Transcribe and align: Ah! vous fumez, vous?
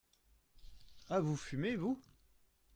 Ah! 1.11 1.19
vous 1.19 1.35
fumez, 1.37 1.75
vous? 1.75 2.01